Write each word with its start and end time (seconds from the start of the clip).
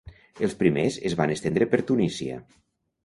Els 0.45 0.55
primers 0.61 0.97
es 1.09 1.17
van 1.19 1.33
estendre 1.35 1.67
per 1.75 1.81
Tunísia. 1.91 2.41